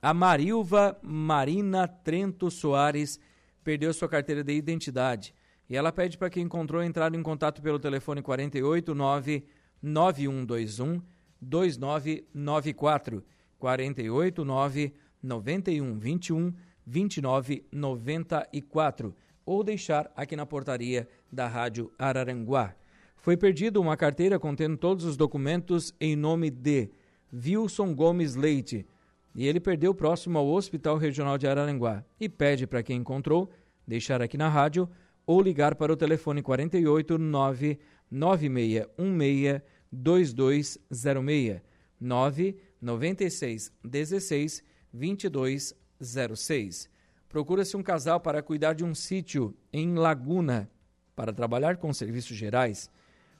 [0.01, 3.21] A Marilva Marina Trento Soares
[3.67, 5.35] perdeu sua carteira de identidade.
[5.69, 9.45] E ela pede para quem encontrou entrar em contato pelo telefone 489
[9.83, 11.03] 9121
[11.41, 13.25] 2994
[13.59, 16.55] 489 9121
[16.87, 22.77] 2994 ou deixar aqui na portaria da Rádio Araranguá.
[23.17, 26.89] Foi perdida uma carteira contendo todos os documentos em nome de
[27.35, 28.87] Wilson Gomes Leite,
[29.37, 33.51] e ele perdeu próximo ao Hospital Regional de Araranguá e pede para quem encontrou
[33.87, 34.89] deixar aqui na rádio
[35.27, 39.61] ou ligar para o telefone 48 99616
[39.93, 41.61] 2206
[42.01, 46.89] 996 16 2206.
[47.29, 50.71] Procura-se um casal para cuidar de um sítio em Laguna
[51.15, 52.91] para trabalhar com serviços gerais.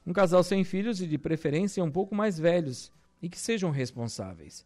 [0.05, 4.63] Um casal sem filhos e de preferência um pouco mais velhos e que sejam responsáveis.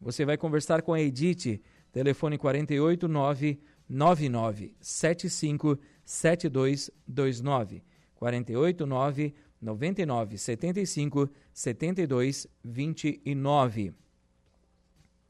[0.00, 1.60] Você vai conversar com a Edith,
[1.92, 7.82] telefone 48 99 75 7229
[8.14, 13.92] 48 9 99 75 72 29.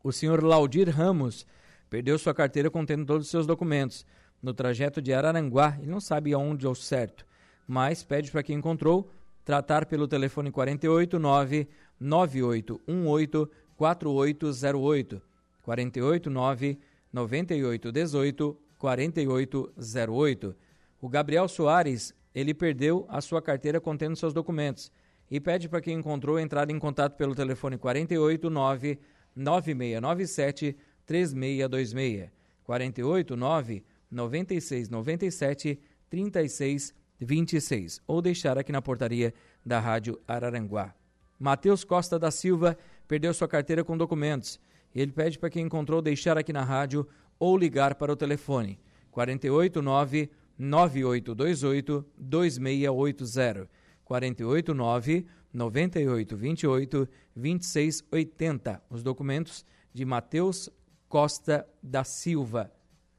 [0.02, 1.44] O senhor Laudir Ramos
[1.90, 4.06] perdeu sua carteira contendo todos os seus documentos
[4.40, 5.76] no trajeto de Araranguá.
[5.78, 7.26] Ele não sabe aonde ao certo,
[7.66, 9.10] mas pede para quem encontrou
[9.44, 15.22] tratar pelo telefone 489 9818 4808
[15.62, 16.78] 489
[17.10, 20.56] 9818 4808.
[21.00, 24.92] O Gabriel Soares, ele perdeu a sua carteira contendo seus documentos
[25.30, 28.98] e pede para quem encontrou entrar em contato pelo telefone 489
[29.34, 32.30] 9697 3626.
[32.64, 39.32] 489 9697 3626 ou deixar aqui na portaria
[39.64, 40.94] da Rádio Araranguá.
[41.38, 42.76] Matheus Costa da Silva
[43.10, 44.60] perdeu sua carteira com documentos.
[44.94, 47.04] Ele pede para quem encontrou deixar aqui na rádio
[47.40, 48.78] ou ligar para o telefone
[49.10, 53.68] 489 9828 2680
[54.04, 58.82] 489 9828 2680.
[58.88, 60.70] Os documentos de Matheus
[61.08, 62.70] Costa da Silva.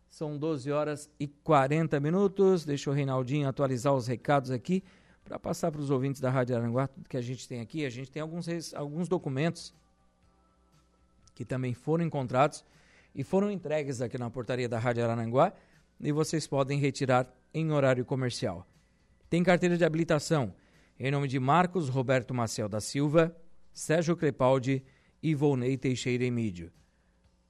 [0.10, 2.64] São 12 horas e 40 minutos.
[2.64, 4.86] Deixa o Reinaldinho atualizar os recados aqui
[5.22, 7.86] para passar para os ouvintes da Rádio Aranguá que a gente tem aqui.
[7.86, 9.74] A gente tem alguns, alguns documentos
[11.34, 12.64] que também foram encontrados
[13.14, 15.54] e foram entregues aqui na portaria da Rádio Aranguá
[16.00, 18.66] e vocês podem retirar em horário comercial.
[19.30, 20.54] Tem carteira de habilitação
[21.00, 23.36] em nome de Marcos Roberto Maciel da Silva,
[23.74, 24.84] Sérgio Crepaldi
[25.22, 26.72] e Volney Teixeira Emídio.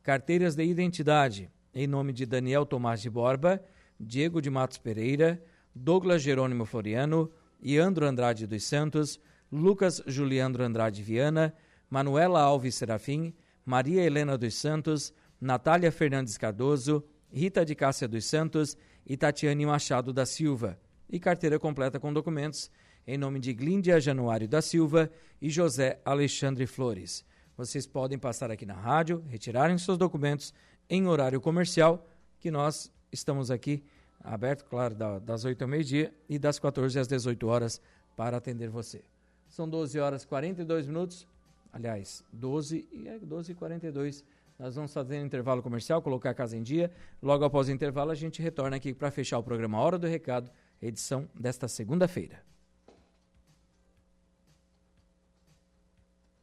[0.03, 3.63] Carteiras de identidade em nome de Daniel Tomás de Borba,
[3.99, 5.41] Diego de Matos Pereira,
[5.73, 7.31] Douglas Jerônimo Floriano,
[7.63, 9.19] Iandro Andrade dos Santos,
[9.51, 11.53] Lucas Juliandro Andrade Viana,
[11.89, 13.33] Manuela Alves Serafim,
[13.65, 20.11] Maria Helena dos Santos, Natália Fernandes Cardoso, Rita de Cássia dos Santos e Tatiane Machado
[20.11, 20.79] da Silva.
[21.09, 22.69] E carteira completa com documentos
[23.05, 25.09] em nome de Glíndia Januário da Silva
[25.41, 27.25] e José Alexandre Flores.
[27.57, 30.53] Vocês podem passar aqui na rádio, retirarem seus documentos
[30.89, 32.07] em horário comercial,
[32.39, 33.83] que nós estamos aqui
[34.23, 37.81] aberto, claro, das 8 ao meio-dia e das 14 às 18 horas
[38.15, 39.03] para atender você.
[39.47, 41.27] São 12 horas e 42 minutos,
[41.71, 44.23] aliás, 12 e é 12 e 42.
[44.59, 46.91] Nós vamos fazer um intervalo comercial, colocar a casa em dia.
[47.21, 50.51] Logo após o intervalo, a gente retorna aqui para fechar o programa Hora do Recado,
[50.81, 52.43] edição desta segunda-feira.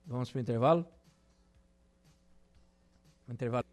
[0.05, 0.87] Vamos para o intervalo?
[3.29, 3.67] intervalo.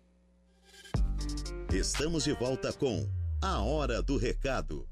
[1.71, 3.09] Estamos de volta com
[3.41, 4.87] a Hora do Recado.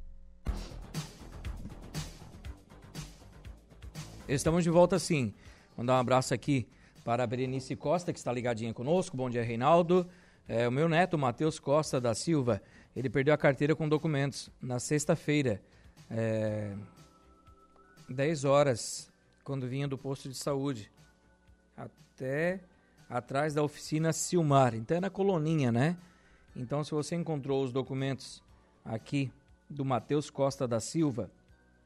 [4.27, 5.33] Estamos de volta sim.
[5.75, 6.67] Mandar um abraço aqui
[7.03, 9.17] para a Berenice Costa, que está ligadinha conosco.
[9.17, 10.07] Bom dia, Reinaldo.
[10.47, 12.61] É, o meu neto, Matheus Costa da Silva,
[12.95, 15.59] ele perdeu a carteira com documentos na sexta-feira,
[16.11, 16.75] é,
[18.07, 19.11] 10 horas,
[19.43, 20.91] quando vinha do posto de saúde,
[21.75, 22.59] até
[23.09, 24.75] atrás da oficina Silmar.
[24.75, 25.97] Então é na coloninha, né?
[26.55, 28.43] Então, se você encontrou os documentos
[28.85, 29.31] aqui
[29.67, 31.31] do Matheus Costa da Silva,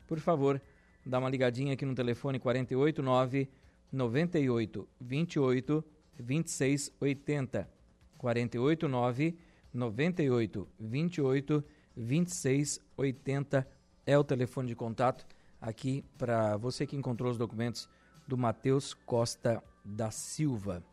[0.06, 0.62] por favor,
[1.06, 3.47] dá uma ligadinha aqui no telefone 489
[3.91, 5.84] 98 28
[6.19, 7.69] 26 80.
[8.17, 9.38] 489
[9.73, 11.63] 98 28
[11.95, 13.67] 26 80
[14.06, 15.26] é o telefone de contato
[15.60, 17.89] aqui para você que encontrou os documentos
[18.28, 20.84] do Matheus Costa da Silva.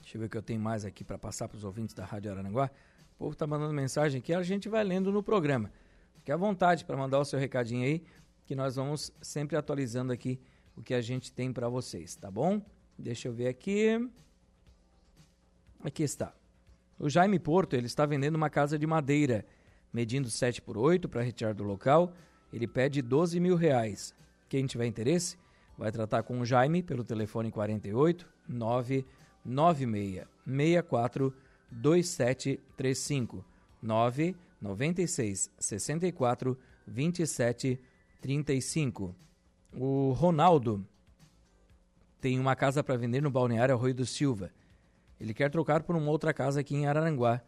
[0.00, 2.04] Deixa eu ver o que eu tenho mais aqui para passar para os ouvintes da
[2.04, 2.70] Rádio Araranguá.
[3.14, 5.70] O povo está mandando mensagem aqui, a gente vai lendo no programa.
[6.14, 8.02] Fique à vontade para mandar o seu recadinho aí,
[8.46, 10.40] que nós vamos sempre atualizando aqui
[10.80, 12.60] o que a gente tem para vocês, tá bom?
[12.98, 14.10] Deixa eu ver aqui.
[15.84, 16.34] Aqui está.
[16.98, 19.44] O Jaime Porto, ele está vendendo uma casa de madeira,
[19.92, 22.14] medindo 7 por 8 para retirar do local.
[22.50, 24.14] Ele pede 12 mil reais.
[24.48, 25.38] Quem tiver interesse,
[25.76, 29.04] vai tratar com o Jaime pelo telefone 48 9
[29.44, 31.34] 96 64
[31.70, 33.44] 2735
[33.82, 37.80] 9 96 64 27
[38.22, 39.14] 35.
[39.72, 40.84] O Ronaldo
[42.20, 44.50] tem uma casa para vender no balneário Arroio do Silva.
[45.20, 47.40] Ele quer trocar por uma outra casa aqui em Araranguá.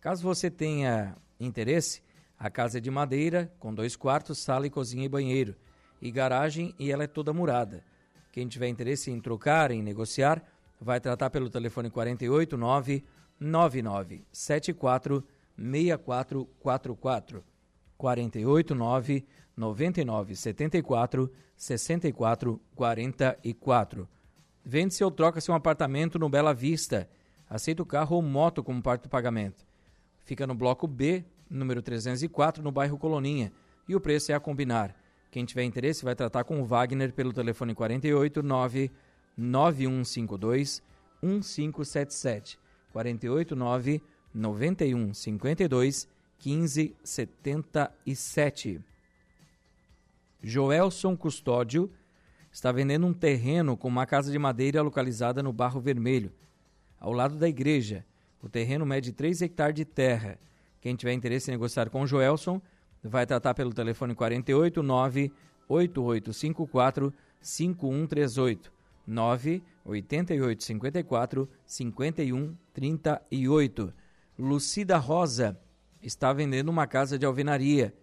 [0.00, 2.02] Caso você tenha interesse,
[2.38, 5.56] a casa é de madeira, com dois quartos, sala e cozinha e banheiro,
[6.02, 7.82] e garagem, e ela é toda murada.
[8.30, 10.42] Quem tiver interesse em trocar, em negociar,
[10.80, 13.04] vai tratar pelo telefone 489
[13.40, 15.24] 99 74
[15.56, 17.44] 6444
[17.96, 19.24] 489
[19.56, 24.08] 99 74 64 44.
[24.64, 27.08] Vende-se ou troca-se um apartamento no Bela Vista.
[27.48, 29.64] Aceita o carro ou moto como parte do pagamento.
[30.24, 33.52] Fica no bloco B, número 304, no bairro Coloninha.
[33.86, 34.96] E o preço é a combinar.
[35.30, 38.90] Quem tiver interesse vai tratar com o Wagner pelo telefone 48 9
[39.36, 40.82] 9152
[41.22, 42.58] 1577
[42.92, 44.00] 489
[44.32, 46.08] 9152
[46.44, 48.93] 1577.
[50.46, 51.90] Joelson Custódio
[52.52, 56.30] está vendendo um terreno com uma casa de madeira localizada no Barro Vermelho,
[57.00, 58.04] ao lado da igreja.
[58.42, 60.38] O terreno mede 3 hectares de terra.
[60.82, 62.60] Quem tiver interesse em negociar com o Joelson,
[63.02, 64.82] vai tratar pelo telefone 48
[65.66, 68.70] 8854 5138
[69.06, 73.94] 98854 5138.
[74.38, 75.58] Lucida Rosa
[76.02, 77.94] está vendendo uma casa de alvenaria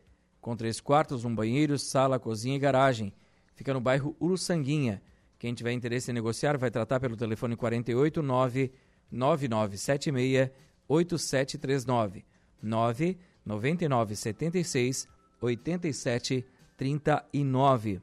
[0.42, 3.14] com três quartos, um banheiro, sala, cozinha e garagem.
[3.54, 5.02] Fica no bairro Uruçanguinha.
[5.38, 8.74] Quem tiver interesse em negociar vai tratar pelo telefone 489
[9.12, 10.50] 9976
[10.88, 12.26] 8739
[12.62, 15.08] 99976
[15.42, 18.02] 8739.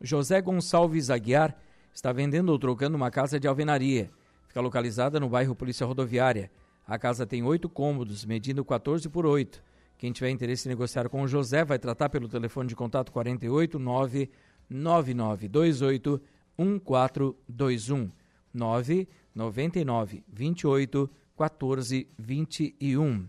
[0.00, 1.60] José Gonçalves Aguiar
[1.92, 4.10] está vendendo ou trocando uma casa de alvenaria.
[4.46, 6.50] Fica localizada no bairro Polícia Rodoviária.
[6.86, 9.62] A casa tem oito cômodos, medindo 14 por 8.
[9.98, 13.80] Quem tiver interesse em negociar com o José vai tratar pelo telefone de contato 48
[13.80, 16.22] 99928
[16.56, 18.08] 1421
[18.54, 23.28] 999 28 14 21.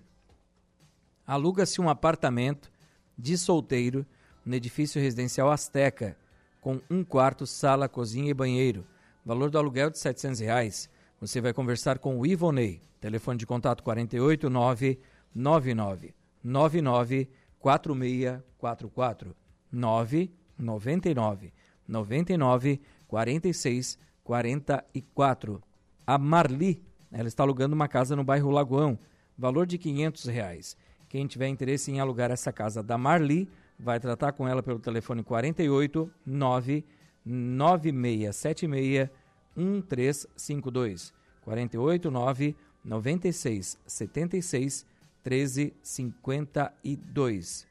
[1.26, 2.72] Aluga-se um apartamento
[3.18, 4.06] de solteiro
[4.46, 6.16] no edifício residencial Azteca,
[6.62, 8.86] com um quarto, sala, cozinha e banheiro.
[9.26, 10.88] Valor do aluguel de 700 reais.
[11.20, 12.80] Você vai conversar com o Ivonei.
[13.02, 17.30] Telefone de contato 48 999 99
[17.60, 19.36] 4644
[19.72, 21.54] 999
[21.88, 25.62] 99 46 44.
[26.06, 29.00] A Marli, ela está alugando uma casa no bairro Lagoão,
[29.36, 30.78] valor de 500 reais.
[31.08, 35.24] Quem tiver interesse em alugar essa casa da Marli, vai tratar com ela pelo telefone
[35.24, 36.86] 48 9
[37.26, 39.10] 9676
[39.56, 41.14] 1352.
[41.42, 44.86] 48 9 96 76
[45.30, 47.68] 1352.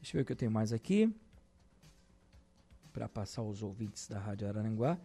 [0.00, 1.14] Deixa eu ver o que eu tenho mais aqui.
[2.92, 4.98] Para passar os ouvintes da Rádio Araranguá.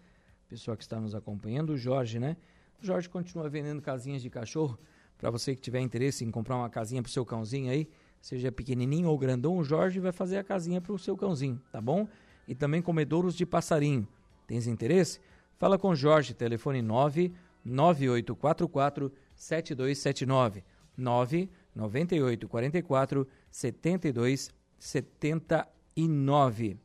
[0.48, 2.38] Pessoal que está nos acompanhando, o Jorge, né?
[2.82, 4.78] O Jorge continua vendendo casinhas de cachorro.
[5.18, 7.90] Para você que tiver interesse em comprar uma casinha para o seu cãozinho aí,
[8.22, 11.82] seja pequenininho ou grandão, o Jorge vai fazer a casinha para o seu cãozinho, tá
[11.82, 12.08] bom?
[12.48, 14.08] E também comedouros de passarinho.
[14.46, 15.20] Tens interesse?
[15.58, 20.64] Fala com o Jorge, telefone 99844 7279
[20.98, 24.50] 9 98 44 72
[24.80, 26.78] 79.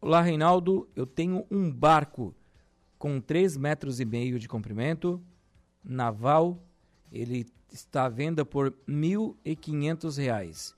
[0.00, 0.88] Olá, Reinaldo.
[0.94, 2.34] Eu tenho um barco
[2.98, 5.20] com 3 metros e meio de comprimento,
[5.82, 6.62] naval.
[7.10, 10.76] Ele está à venda por 1.500 reais.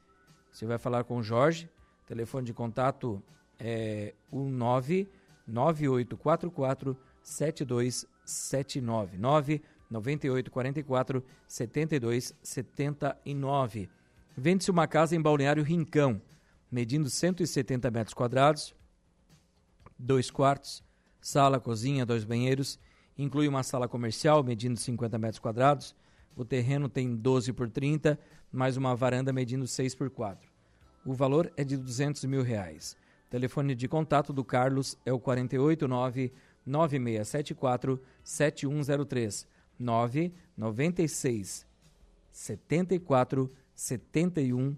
[0.50, 1.68] Você vai falar com o Jorge.
[2.06, 3.22] Telefone de contato
[3.58, 5.08] é o 9
[5.46, 9.62] 9844 7279 9
[9.94, 13.88] 98 44 72 79.
[14.36, 16.20] Vende-se uma casa em Balneário Rincão,
[16.70, 18.74] medindo 170 metros quadrados,
[19.96, 20.82] dois quartos,
[21.20, 22.78] sala, cozinha, dois banheiros,
[23.16, 25.94] inclui uma sala comercial medindo 50 metros quadrados.
[26.36, 28.18] O terreno tem 12 por 30,
[28.50, 30.50] mais uma varanda medindo 6 por 4.
[31.06, 32.96] O valor é de 200 mil reais.
[33.30, 36.32] Telefone de contato do Carlos é o 489
[36.66, 41.66] 9674 7103 996
[42.30, 44.76] 74 71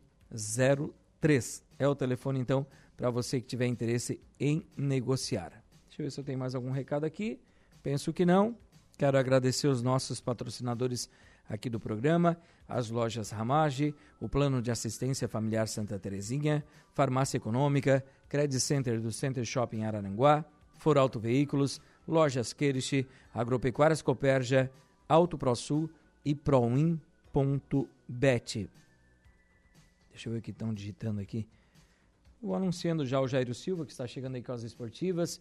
[1.20, 1.62] 03.
[1.78, 2.66] É o telefone, então,
[2.96, 5.62] para você que tiver interesse em negociar.
[5.86, 7.40] Deixa eu ver se eu tenho mais algum recado aqui.
[7.82, 8.56] Penso que não.
[8.98, 11.08] Quero agradecer os nossos patrocinadores
[11.48, 12.36] aqui do programa,
[12.68, 19.12] as lojas Ramage, o Plano de Assistência Familiar Santa Terezinha, Farmácia Econômica, Credit Center do
[19.12, 20.44] Center Shopping Araranguá,
[20.78, 24.70] For Auto Veículos, Lojas Queriche, Agropecuárias Coperja,
[25.08, 25.90] Auto ProSul
[26.24, 27.00] e Proin.bet.
[30.10, 31.46] Deixa eu ver o que estão digitando aqui.
[32.40, 35.40] Vou anunciando já o Jairo Silva, que está chegando aí com as esportivas.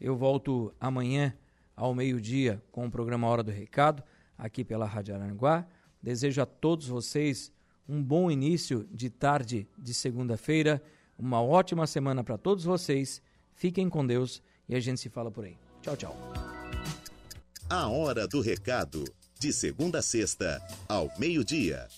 [0.00, 1.36] Eu volto amanhã
[1.76, 4.02] ao meio-dia com o programa Hora do Recado,
[4.36, 5.66] aqui pela Rádio Aranguá.
[6.02, 7.52] Desejo a todos vocês
[7.88, 10.82] um bom início de tarde de segunda-feira,
[11.18, 13.22] uma ótima semana para todos vocês.
[13.52, 15.56] Fiquem com Deus e a gente se fala por aí.
[15.82, 16.73] Tchau, tchau.
[17.68, 19.04] A Hora do Recado.
[19.40, 21.88] De segunda a sexta, ao meio-dia.